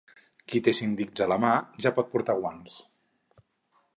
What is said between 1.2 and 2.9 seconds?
a les mans, ja pot portar guants.